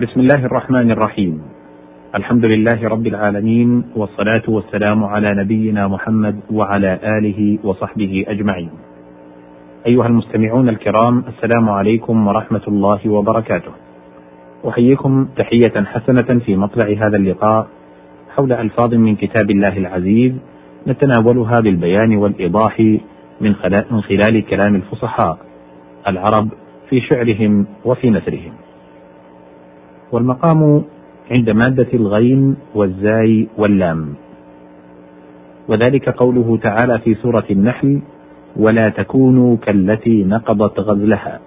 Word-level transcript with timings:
بسم 0.00 0.20
الله 0.20 0.46
الرحمن 0.46 0.90
الرحيم 0.90 1.42
الحمد 2.14 2.44
لله 2.44 2.88
رب 2.88 3.06
العالمين 3.06 3.84
والصلاة 3.96 4.42
والسلام 4.48 5.04
على 5.04 5.34
نبينا 5.34 5.88
محمد 5.88 6.40
وعلى 6.50 6.98
آله 7.04 7.58
وصحبه 7.64 8.24
أجمعين 8.28 8.70
أيها 9.86 10.06
المستمعون 10.06 10.68
الكرام 10.68 11.24
السلام 11.28 11.68
عليكم 11.68 12.26
ورحمة 12.26 12.60
الله 12.68 13.00
وبركاته 13.08 13.72
أحييكم 14.68 15.28
تحية 15.36 15.84
حسنة 15.84 16.38
في 16.38 16.56
مطلع 16.56 16.86
هذا 16.86 17.16
اللقاء 17.16 17.66
حول 18.36 18.52
ألفاظ 18.52 18.94
من 18.94 19.16
كتاب 19.16 19.50
الله 19.50 19.76
العزيز 19.76 20.32
نتناولها 20.86 21.56
بالبيان 21.62 22.16
والإيضاح 22.16 22.80
من 23.40 23.54
خلال 24.08 24.46
كلام 24.46 24.74
الفصحاء 24.74 25.38
العرب 26.08 26.48
في 26.90 27.00
شعرهم 27.00 27.66
وفي 27.84 28.10
نثرهم 28.10 28.69
والمقام 30.12 30.82
عند 31.30 31.50
مادة 31.50 31.88
الغين 31.94 32.56
والزاي 32.74 33.48
واللام. 33.58 34.14
وذلك 35.68 36.08
قوله 36.08 36.58
تعالى 36.62 36.98
في 36.98 37.14
سورة 37.14 37.44
النحل 37.50 38.00
ولا 38.56 38.82
تكونوا 38.82 39.56
كالتي 39.56 40.24
نقضت 40.24 40.80
غزلها. 40.80 41.40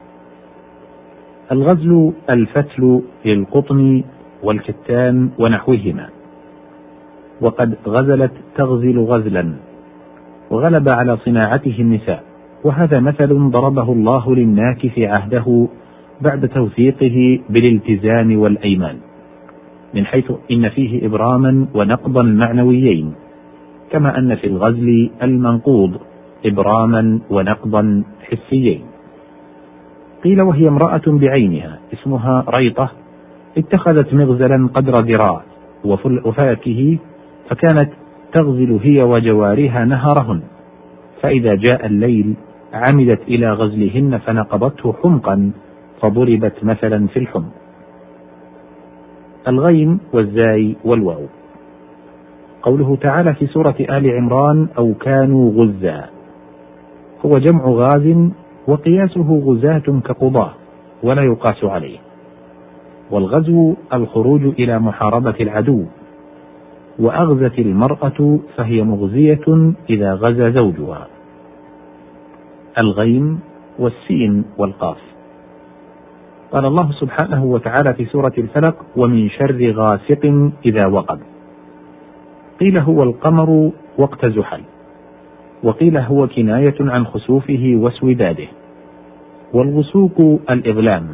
الغزل 1.52 2.14
الفتل 2.36 3.02
للقطن 3.26 4.04
والكتان 4.44 5.30
ونحوهما. 5.40 6.09
وقد 7.42 7.76
غزلت 7.88 8.32
تغزل 8.56 9.00
غزلا 9.00 9.54
وغلب 10.50 10.90
على 10.90 11.18
صناعته 11.18 11.76
النساء. 11.80 12.23
وهذا 12.64 13.00
مثل 13.00 13.50
ضربه 13.50 13.92
الله 13.92 14.36
للناكث 14.36 15.00
عهده 15.00 15.68
بعد 16.23 16.48
توثيقه 16.50 17.40
بالالتزام 17.50 18.40
والأيمان 18.40 18.98
من 19.94 20.05
حيث 20.05 20.31
إن 20.52 20.70
فيه 20.70 21.05
إبراما 21.05 21.68
ونقضا 21.73 22.23
معنويين 22.23 23.14
كما 23.92 24.17
أن 24.17 24.36
في 24.36 24.48
الغزل 24.48 25.09
المنقوض 25.23 25.98
إبراما 26.45 27.20
ونقضا 27.30 28.03
حسيين. 28.22 28.81
قيل 30.23 30.42
وهي 30.42 30.67
امرأة 30.67 31.02
بعينها 31.08 31.80
اسمها 31.94 32.45
ريطة 32.50 32.89
اتخذت 33.58 34.14
مغزلا 34.14 34.70
قدر 34.73 34.94
ذراع 34.94 35.44
وفلكه 36.26 36.98
فكانت 37.50 37.89
تغزل 38.33 38.80
هي 38.83 39.03
وجوارها 39.03 39.86
نهرهن 39.86 40.42
فإذا 41.22 41.55
جاء 41.55 41.86
الليل 41.86 42.33
عمدت 42.73 43.22
إلى 43.28 43.52
غزلهن 43.52 44.17
فنقضته 44.17 44.94
حمقا 45.03 45.52
فضربت 46.04 46.64
مثلا 46.64 47.08
في 47.08 47.20
الحمق 47.20 47.52
الغين 49.48 50.00
والزاي 50.14 50.76
والواو. 50.86 51.26
قوله 52.62 52.95
تعالى 52.95 53.34
في 53.34 53.48
سورة 53.48 53.76
آل 53.80 54.12
عمران 54.12 54.68
أو 54.78 54.94
كانوا 54.94 55.52
غزا 55.52 56.06
هو 57.26 57.38
جمع 57.38 57.66
غاز 57.66 58.32
وقياسه 58.68 59.40
غزاة 59.45 60.00
كقضاة 60.06 60.54
ولا 61.04 61.23
يقاس 61.23 61.64
عليه. 61.64 61.98
والغزو 63.12 63.73
الخروج 63.94 64.42
إلى 64.60 64.80
محاربة 64.80 65.36
العدو. 65.40 65.86
وأغزت 67.00 67.60
المرأة 67.60 68.40
فهي 68.56 68.84
مغزية 68.84 69.73
إذا 69.90 70.14
غزا 70.14 70.50
زوجها. 70.50 71.08
الغين 72.78 73.40
والسين 73.80 74.45
والقاف. 74.58 74.98
قال 76.54 76.66
الله 76.66 76.92
سبحانه 76.92 77.46
وتعالى 77.46 77.94
في 77.94 78.06
سورة 78.06 78.34
الفلق 78.38 78.76
ومن 78.98 79.30
شر 79.30 79.72
غاسق 79.72 80.52
إذا 80.66 80.88
وقب. 80.88 81.20
قيل 82.60 82.78
هو 82.78 83.04
القمر 83.04 83.72
وقت 83.98 84.26
زحل 84.26 84.62
وقيل 85.64 85.98
هو 85.98 86.28
كناية 86.28 86.76
عن 86.80 87.05
خسوفه 87.05 87.73
واسوداده 87.76 88.48
والغسوق 89.54 90.42
الإظلام. 90.50 91.08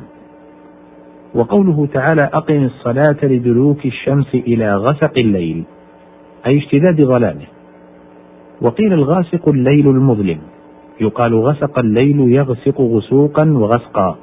وقوله 1.36 1.88
تعالى 1.94 2.30
أقم 2.34 2.64
الصلاة 2.64 3.18
لدلوك 3.24 3.86
الشمس 3.86 4.36
إلى 4.36 4.76
غسق 4.76 5.18
الليل 5.18 5.64
أي 6.48 6.58
اشتداد 6.58 7.02
ظلامه 7.02 7.48
وقيل 8.62 8.94
الغاسق 8.94 9.50
الليل 9.50 9.88
المظلم 9.88 10.38
يقال 11.02 11.36
غسق 11.36 11.80
الليل 11.80 12.20
يغسق 12.20 12.82
غسوقا 12.82 13.52
وغسقا. 13.52 14.18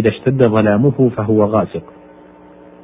إذا 0.00 0.08
اشتد 0.08 0.48
ظلامه 0.48 1.10
فهو 1.16 1.44
غاسق. 1.44 1.82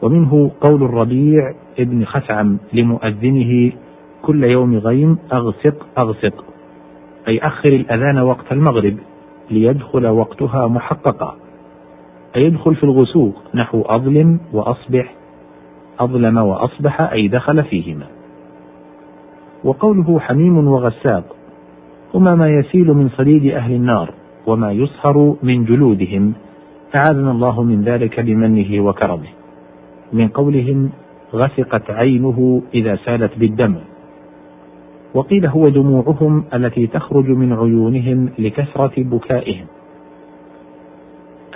ومنه 0.03 0.51
قول 0.61 0.83
الربيع 0.83 1.55
ابن 1.79 2.05
خثعم 2.05 2.59
لمؤذنه 2.73 3.73
كل 4.23 4.45
يوم 4.45 4.77
غيم 4.77 5.19
أغسق 5.33 5.87
أغسق. 5.99 6.45
أي 7.29 7.39
أخر 7.39 7.73
الأذان 7.73 8.19
وقت 8.19 8.53
المغرب 8.53 8.97
ليدخل 9.51 10.07
وقتها 10.07 10.69
محققا. 10.69 11.37
أي 12.37 12.43
يدخل 12.43 12.75
في 12.75 12.85
الغسوق 12.85 13.35
نحو 13.55 13.83
أظلم 13.83 14.41
وأصبح 14.53 15.15
أظلم 16.01 16.39
وأصبح 16.39 17.01
أي 17.01 17.29
دخل 17.29 17.65
فيهما. 17.65 18.07
وقوله 19.65 20.21
حميم 20.21 20.69
وغساق 20.69 21.37
هما 22.15 22.35
ما 22.35 22.49
يسيل 22.49 22.87
من 22.87 23.09
صديد 23.09 23.55
أهل 23.55 23.73
النار 23.73 24.11
وما 24.47 24.73
يصهر 24.73 25.37
من 25.43 25.65
جلودهم. 25.65 26.35
أعاذنا 26.95 27.31
الله 27.31 27.63
من 27.63 27.83
ذلك 27.83 28.21
بمنه 28.21 28.81
وكرمه. 28.85 29.29
من 30.13 30.29
قولهم 30.29 30.91
غسقت 31.35 31.91
عينه 31.91 32.63
إذا 32.75 32.97
سالت 32.97 33.39
بالدم. 33.39 33.75
وقيل 35.15 35.47
هو 35.47 35.69
دموعهم 35.69 36.45
التي 36.55 36.87
تخرج 36.87 37.29
من 37.29 37.53
عيونهم 37.53 38.29
لكثرة 38.39 38.93
بكائهم. 38.97 39.67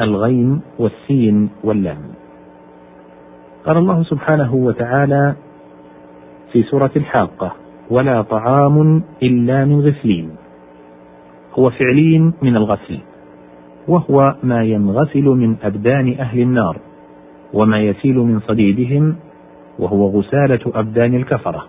الغين 0.01 0.61
والسين 0.79 1.51
واللام. 1.65 2.03
قال 3.67 3.77
الله 3.77 4.03
سبحانه 4.03 4.55
وتعالى 4.55 5.35
في 6.53 6.63
سورة 6.63 6.91
الحاقة 6.97 7.53
ولا 7.91 8.23
طعام 8.23 9.03
إلا 9.23 9.65
من 9.65 9.81
غسلين. 9.81 10.31
هو 11.59 11.71
فعلين 11.71 12.33
من 12.43 12.57
الغسل. 12.57 13.10
وهو 13.91 14.35
ما 14.43 14.63
ينغسل 14.65 15.25
من 15.25 15.57
أبدان 15.63 16.17
أهل 16.21 16.41
النار 16.41 16.77
وما 17.53 17.81
يسيل 17.81 18.17
من 18.17 18.41
صديدهم 18.41 19.17
وهو 19.79 20.07
غسالة 20.07 20.61
أبدان 20.75 21.15
الكفرة. 21.15 21.65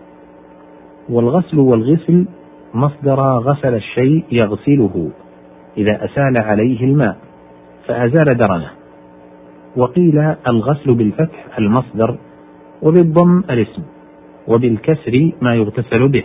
والغسل 1.09 1.59
والغسل 1.59 2.25
مصدر 2.73 3.19
غسل 3.21 3.75
الشيء 3.75 4.23
يغسله 4.31 5.09
إذا 5.77 6.05
أسال 6.05 6.37
عليه 6.37 6.83
الماء 6.83 7.17
فأزال 7.87 8.37
درنه. 8.37 8.69
وقيل 9.77 10.35
الغسل 10.47 10.95
بالفتح 10.95 11.57
المصدر 11.57 12.17
وبالضم 12.81 13.39
الاسم 13.49 13.83
وبالكسر 14.47 15.31
ما 15.41 15.55
يغتسل 15.55 16.07
به. 16.07 16.23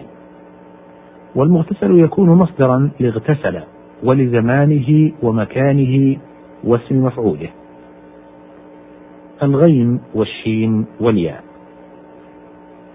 والمغتسل 1.35 1.99
يكون 1.99 2.29
مصدرا 2.29 2.91
لاغتسل. 3.01 3.76
ولزمانه 4.07 5.13
ومكانه 5.23 6.17
واسم 6.65 7.05
مفعوله. 7.05 7.49
الغين 9.43 10.01
والشين 10.15 10.87
والياء. 11.01 11.45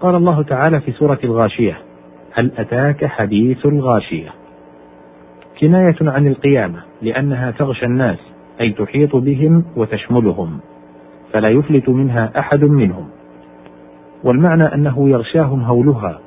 قال 0.00 0.14
الله 0.14 0.42
تعالى 0.42 0.80
في 0.80 0.92
سورة 0.92 1.18
الغاشية 1.24 1.78
هل 2.32 2.52
أتاك 2.58 3.04
حديث 3.04 3.66
الغاشية؟ 3.66 4.28
كناية 5.60 5.96
عن 6.00 6.26
القيامة 6.26 6.78
لأنها 7.02 7.50
تغشى 7.50 7.86
الناس 7.86 8.18
أي 8.60 8.70
تحيط 8.70 9.16
بهم 9.16 9.64
وتشملهم 9.76 10.58
فلا 11.32 11.48
يفلت 11.48 11.88
منها 11.88 12.32
أحد 12.38 12.64
منهم. 12.64 13.08
والمعنى 14.24 14.74
أنه 14.74 15.08
يغشاهم 15.08 15.62
هولها 15.62 16.20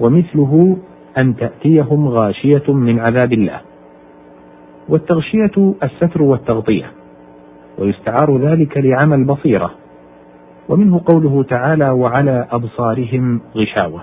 ومثله 0.00 0.76
أن 1.18 1.36
تأتيهم 1.36 2.08
غاشية 2.08 2.72
من 2.72 2.98
عذاب 2.98 3.32
الله. 3.32 3.60
والتغشية 4.88 5.74
الستر 5.82 6.22
والتغطية 6.22 6.90
ويستعار 7.78 8.38
ذلك 8.38 8.76
لعمى 8.76 9.14
البصيرة 9.14 9.70
ومنه 10.68 11.00
قوله 11.06 11.42
تعالى 11.42 11.90
وعلى 11.90 12.46
أبصارهم 12.50 13.40
غشاوة 13.56 14.00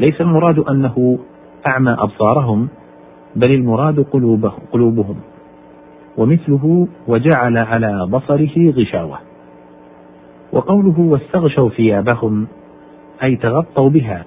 ليس 0.00 0.20
المراد 0.20 0.58
أنه 0.58 1.18
أعمى 1.66 1.96
أبصارهم 1.98 2.68
بل 3.36 3.50
المراد 3.50 4.00
قلوبه 4.00 4.52
قلوبهم 4.72 5.16
ومثله 6.16 6.88
وجعل 7.08 7.58
على 7.58 8.06
بصره 8.06 8.70
غشاوة 8.70 9.18
وقوله 10.52 11.00
واستغشوا 11.00 11.68
ثيابهم 11.68 12.46
أي 13.22 13.36
تغطوا 13.36 13.90
بها 13.90 14.24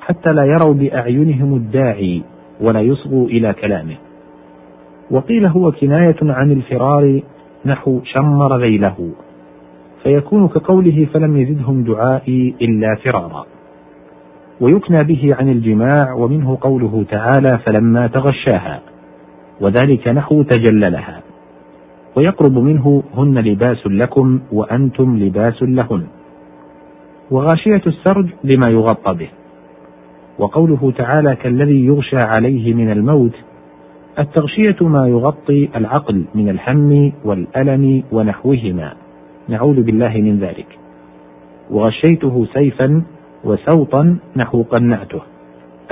حتى 0.00 0.32
لا 0.32 0.44
يروا 0.44 0.74
بأعينهم 0.74 1.54
الداعي 1.54 2.22
ولا 2.60 2.80
يصغوا 2.80 3.26
إلى 3.26 3.52
كلامه. 3.52 3.96
وقيل 5.10 5.46
هو 5.46 5.72
كناية 5.72 6.16
عن 6.22 6.52
الفرار 6.52 7.20
نحو 7.66 8.00
شمر 8.04 8.60
ذيله 8.60 9.10
فيكون 10.02 10.48
كقوله 10.48 11.06
فلم 11.12 11.36
يزدهم 11.36 11.82
دعائي 11.82 12.54
إلا 12.62 12.94
فرارا. 12.94 13.46
ويكنى 14.60 15.04
به 15.04 15.36
عن 15.38 15.48
الجماع 15.48 16.12
ومنه 16.12 16.58
قوله 16.60 17.04
تعالى 17.10 17.58
فلما 17.58 18.06
تغشاها. 18.06 18.80
وذلك 19.60 20.08
نحو 20.08 20.42
تجللها. 20.42 21.20
ويقرب 22.16 22.58
منه 22.58 23.02
هن 23.16 23.38
لباس 23.38 23.86
لكم 23.86 24.40
وأنتم 24.52 25.18
لباس 25.18 25.62
لهن. 25.62 26.06
وغاشية 27.30 27.82
السرج 27.86 28.26
لما 28.44 28.70
يغطى 28.70 29.14
به. 29.14 29.28
وقوله 30.38 30.92
تعالى 30.98 31.36
كالذي 31.36 31.86
يغشى 31.86 32.18
عليه 32.24 32.74
من 32.74 32.92
الموت 32.92 33.34
التغشية 34.18 34.76
ما 34.80 35.08
يغطي 35.08 35.68
العقل 35.76 36.24
من 36.34 36.48
الهم 36.48 37.12
والألم 37.24 38.02
ونحوهما. 38.12 38.92
نعوذ 39.48 39.82
بالله 39.82 40.08
من 40.08 40.38
ذلك. 40.38 40.78
وغشيته 41.70 42.46
سيفا 42.52 43.02
وسوطا 43.44 44.18
نحو 44.36 44.62
قنعته 44.62 45.20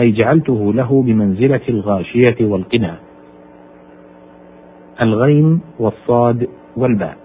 أي 0.00 0.10
جعلته 0.10 0.72
له 0.72 1.02
بمنزلة 1.02 1.60
الغاشية 1.68 2.36
والقنا. 2.40 2.96
الغين 5.02 5.60
والصاد 5.78 6.48
والباء. 6.76 7.16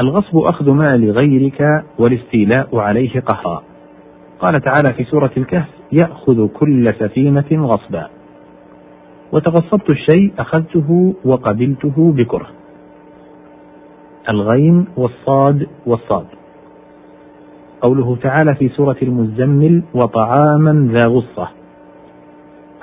الغصب 0.00 0.38
أخذ 0.38 0.70
مال 0.70 1.10
غيرك 1.10 1.84
والاستيلاء 1.98 2.76
عليه 2.76 3.20
قهرا. 3.20 3.62
قال 4.40 4.60
تعالى 4.60 4.92
في 4.92 5.04
سورة 5.04 5.30
الكهف 5.36 5.68
يأخذ 5.92 6.48
كل 6.48 6.94
سفينة 6.94 7.66
غصبا. 7.66 8.19
وتغصبت 9.32 9.90
الشيء 9.90 10.32
أخذته 10.38 11.14
وقبلته 11.24 12.12
بكرة. 12.12 12.46
الغين 14.28 14.86
والصاد 14.96 15.66
والصاد. 15.86 16.26
قوله 17.80 18.16
تعالى 18.16 18.54
في 18.54 18.68
سورة 18.68 18.96
المزمل 19.02 19.82
وطعاما 19.94 20.92
ذا 20.92 21.06
غصة 21.06 21.48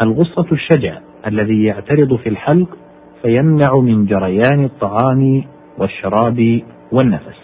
الغصة 0.01 0.45
الشجع 0.51 0.97
الذي 1.27 1.63
يعترض 1.63 2.15
في 2.15 2.29
الحلق 2.29 2.77
فيمنع 3.21 3.77
من 3.77 4.05
جريان 4.05 4.63
الطعام 4.63 5.43
والشراب 5.77 6.61
والنفس. 6.91 7.39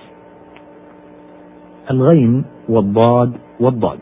الغين 1.92 2.46
والضاد 2.70 3.34
والضاد. 3.60 4.00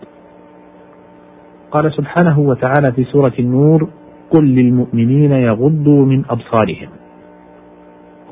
قال 1.71 1.93
سبحانه 1.93 2.39
وتعالى 2.39 2.91
في 2.91 3.03
سورة 3.03 3.33
النور 3.39 3.89
قل 4.31 4.43
للمؤمنين 4.43 5.31
يغضوا 5.31 6.05
من 6.05 6.23
أبصارهم. 6.29 6.89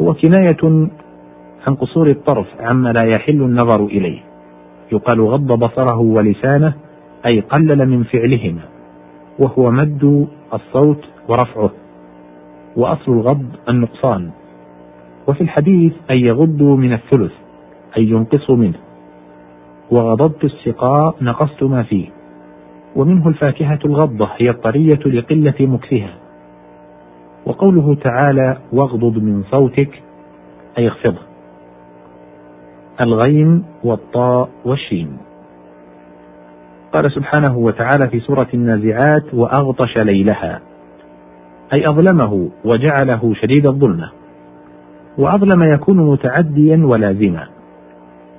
هو 0.01 0.13
كناية 0.13 0.89
عن 1.67 1.75
قصور 1.75 2.09
الطرف 2.09 2.47
عما 2.59 2.89
لا 2.89 3.03
يحل 3.03 3.41
النظر 3.41 3.85
إليه. 3.85 4.19
يقال 4.91 5.21
غض 5.21 5.47
بصره 5.47 5.99
ولسانه 5.99 6.73
أي 7.25 7.39
قلل 7.39 7.89
من 7.89 8.03
فعلهما 8.03 8.61
وهو 9.39 9.71
مد 9.71 10.27
الصوت 10.53 11.05
ورفعه. 11.27 11.71
وأصل 12.75 13.11
الغض 13.11 13.45
النقصان. 13.69 14.29
وفي 15.27 15.41
الحديث 15.41 15.93
أن 16.11 16.17
يغضوا 16.17 16.77
من 16.77 16.93
الثلث 16.93 17.33
أي 17.97 18.09
ينقصوا 18.09 18.55
منه. 18.55 18.79
وغضبت 19.91 20.43
السقاء 20.43 21.15
نقصت 21.21 21.63
ما 21.63 21.83
فيه. 21.83 22.18
ومنه 22.95 23.27
الفاكهة 23.27 23.79
الغضة 23.85 24.29
هي 24.37 24.49
الطرية 24.49 24.99
لقلة 25.05 25.55
مكثها. 25.59 26.13
وقوله 27.45 27.95
تعالى 27.95 28.57
واغضض 28.73 29.17
من 29.17 29.43
صوتك 29.51 30.03
أي 30.77 30.87
اخفضه 30.87 31.21
الغين 33.01 33.63
والطاء 33.83 34.49
والشين. 34.65 35.17
قال 36.93 37.11
سبحانه 37.11 37.57
وتعالى 37.57 38.09
في 38.09 38.19
سورة 38.19 38.47
النازعات 38.53 39.33
وأغطش 39.33 39.97
ليلها 39.97 40.61
أي 41.73 41.89
أظلمه 41.89 42.49
وجعله 42.65 43.33
شديد 43.33 43.65
الظلمة. 43.65 44.09
وأظلم 45.17 45.73
يكون 45.73 45.97
متعديا 45.97 46.81
ولازما. 46.85 47.47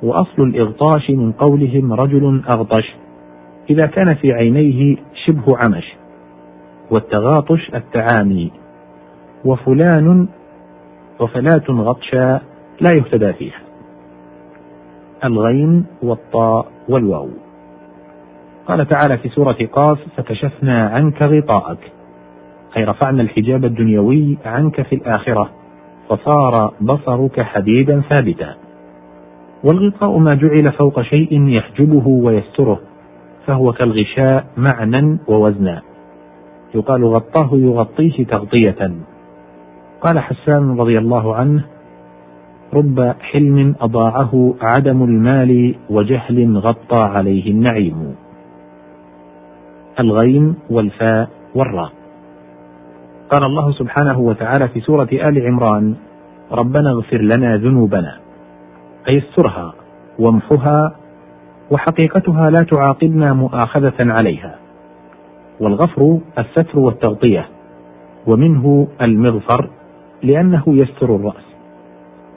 وأصل 0.02 0.42
الإغطاش 0.42 1.10
من 1.10 1.32
قولهم 1.32 1.92
رجل 1.92 2.42
أغطش. 2.48 2.94
إذا 3.70 3.86
كان 3.86 4.14
في 4.14 4.32
عينيه 4.32 4.96
شبه 5.26 5.56
عمش 5.56 5.94
والتغاطش 6.90 7.70
التعامي 7.74 8.50
وفلان 9.44 10.28
وفلاة 11.20 11.64
غطشا 11.70 12.40
لا 12.80 12.94
يهتدى 12.94 13.32
فيها. 13.32 13.60
الغين 15.24 15.86
والطاء 16.02 16.66
والواو. 16.88 17.28
قال 18.66 18.88
تعالى 18.88 19.18
في 19.18 19.28
سورة 19.28 19.56
قاف 19.72 19.98
فكشفنا 20.16 20.88
عنك 20.88 21.22
غطاءك 21.22 21.92
أي 22.76 22.84
رفعنا 22.84 23.22
الحجاب 23.22 23.64
الدنيوي 23.64 24.38
عنك 24.44 24.82
في 24.82 24.94
الآخرة 24.94 25.50
فصار 26.08 26.74
بصرك 26.80 27.40
حديدا 27.40 28.02
ثابتا. 28.08 28.54
والغطاء 29.64 30.18
ما 30.18 30.34
جعل 30.34 30.72
فوق 30.72 31.02
شيء 31.02 31.48
يحجبه 31.48 32.08
ويستره 32.08 32.80
فهو 33.50 33.72
كالغشاء 33.72 34.46
معنى 34.56 35.18
ووزنا. 35.28 35.82
يقال 36.74 37.04
غطاه 37.04 37.50
يغطيه 37.52 38.24
تغطية. 38.24 38.90
قال 40.00 40.18
حسان 40.18 40.76
رضي 40.80 40.98
الله 40.98 41.34
عنه 41.34 41.64
رب 42.74 43.14
حلم 43.20 43.74
أضاعه 43.80 44.54
عدم 44.62 45.02
المال 45.02 45.74
وجهل 45.90 46.56
غطى 46.56 47.02
عليه 47.02 47.50
النعيم. 47.50 48.14
الغيم 50.00 50.54
والفاء 50.70 51.28
والراء. 51.54 51.92
قال 53.30 53.44
الله 53.44 53.72
سبحانه 53.72 54.18
وتعالى 54.18 54.68
في 54.68 54.80
سورة 54.80 55.08
آل 55.12 55.46
عمران 55.46 55.94
ربنا 56.52 56.90
اغفر 56.90 57.20
لنا 57.22 57.56
ذنوبنا. 57.56 58.16
أي 59.08 59.18
استرها 59.18 59.74
وامحها 60.18 60.99
وحقيقتها 61.70 62.50
لا 62.50 62.64
تعاقبنا 62.70 63.32
مؤاخذة 63.32 63.94
عليها. 64.00 64.58
والغفر 65.60 66.18
الستر 66.38 66.78
والتغطية 66.78 67.48
ومنه 68.26 68.88
المغفر 69.02 69.70
لأنه 70.22 70.64
يستر 70.66 71.16
الرأس. 71.16 71.44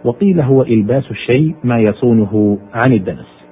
وقيل 0.06 0.42
هو 0.42 0.62
إلباس 0.62 1.12
الشيء 1.12 1.56
ما 1.64 1.80
يصونه 1.80 2.58
عن 2.74 2.94
الدنس. 2.94 3.44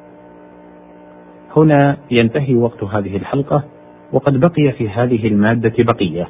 هنا 1.57 1.97
ينتهي 2.11 2.55
وقت 2.55 2.83
هذه 2.83 3.17
الحلقة 3.17 3.63
وقد 4.13 4.39
بقي 4.39 4.71
في 4.77 4.89
هذه 4.89 5.27
المادة 5.27 5.73
بقية. 5.79 6.27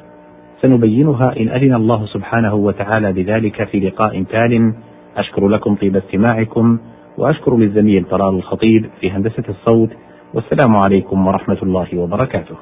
سنبينها 0.62 1.40
إن 1.40 1.48
أذن 1.48 1.74
الله 1.74 2.06
سبحانه 2.06 2.54
وتعالى 2.54 3.12
بذلك 3.12 3.64
في 3.64 3.80
لقاء 3.80 4.22
تال. 4.22 4.74
أشكر 5.16 5.48
لكم 5.48 5.74
طيب 5.74 5.96
استماعكم. 5.96 6.78
وأشكر 7.18 7.56
للزميل 7.56 8.04
طلال 8.04 8.34
الخطيب 8.34 8.90
في 9.00 9.10
هندسة 9.10 9.44
الصوت 9.48 9.90
والسلام 10.34 10.76
عليكم 10.76 11.26
ورحمة 11.26 11.58
الله 11.62 11.98
وبركاته. 11.98 12.56